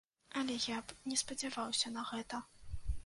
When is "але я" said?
0.39-0.79